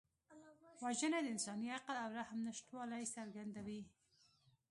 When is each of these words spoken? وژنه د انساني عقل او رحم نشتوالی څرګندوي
وژنه 0.83 1.19
د 1.21 1.27
انساني 1.33 1.67
عقل 1.77 1.95
او 2.03 2.09
رحم 2.19 2.39
نشتوالی 2.47 3.03
څرګندوي 3.15 3.81